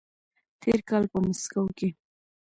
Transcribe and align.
تېر 0.61 0.79
کال 0.89 1.03
په 1.11 1.17
مسکو 1.27 1.63
کې 1.77 1.89